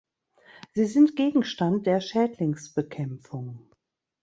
[0.73, 3.69] Sie sind Gegenstand der Schädlingsbekämpfung.